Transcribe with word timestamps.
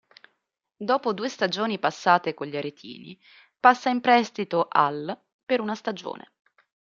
Dopo 0.77 1.13
due 1.13 1.29
stagioni 1.29 1.77
passate 1.77 2.33
con 2.33 2.47
gli 2.47 2.57
aretini, 2.57 3.15
passa 3.59 3.91
in 3.91 4.01
prestito 4.01 4.65
al 4.67 5.15
per 5.45 5.61
una 5.61 5.75
stagione. 5.75 6.31